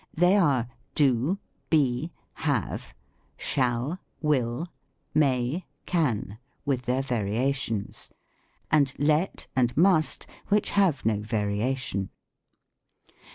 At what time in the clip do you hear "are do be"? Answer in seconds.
0.35-2.11